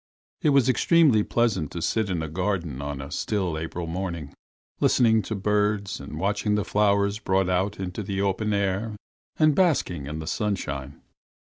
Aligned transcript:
It 0.41 0.49
is 0.55 0.67
extremely 0.67 1.21
pleasant 1.21 1.69
to 1.73 1.81
sit 1.83 2.09
in 2.09 2.23
a 2.23 2.27
garden 2.27 2.81
on 2.81 3.01
a 3.01 3.11
still 3.11 3.55
April 3.55 3.85
morning, 3.85 4.33
listening 4.79 5.21
to 5.21 5.35
the 5.35 5.39
birds, 5.39 5.99
and 5.99 6.19
watching 6.19 6.55
the 6.55 6.65
flowers 6.65 7.19
brought 7.19 7.49
out 7.49 7.79
into 7.79 8.01
the 8.01 8.19
open 8.19 8.51
air 8.51 8.95
and 9.37 9.53
basking 9.53 10.07
in 10.07 10.17
the 10.17 10.25
sunshine. 10.25 10.99